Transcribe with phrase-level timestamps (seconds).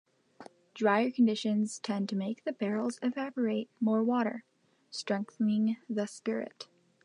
[0.73, 4.43] Drier conditions tend to make the barrels evaporate more water,
[4.89, 6.65] strengthening the spirit.